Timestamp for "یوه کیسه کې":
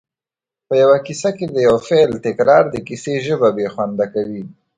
0.83-1.45